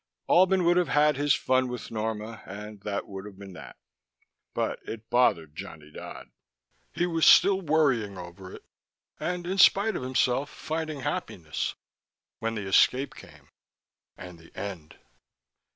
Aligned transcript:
Albin 0.27 0.63
would 0.63 0.77
have 0.77 0.87
had 0.87 1.15
his 1.15 1.35
fun 1.35 1.67
with 1.67 1.91
Norma, 1.91 2.41
and 2.47 2.81
that 2.81 3.07
would 3.07 3.23
have 3.23 3.37
been 3.37 3.53
that. 3.53 3.75
But 4.55 4.79
it 4.83 5.11
bothered 5.11 5.55
Johnny 5.55 5.91
Dodd. 5.91 6.31
He 6.91 7.05
was 7.05 7.23
still 7.23 7.61
worrying 7.61 8.17
over 8.17 8.51
it, 8.51 8.63
and 9.19 9.45
in 9.45 9.59
spite 9.59 9.95
of 9.95 10.01
himself 10.01 10.49
finding 10.49 11.01
happiness, 11.01 11.75
when 12.39 12.55
the 12.55 12.65
escape 12.67 13.13
came, 13.13 13.49
and 14.17 14.39
the 14.39 14.51
end. 14.57 14.97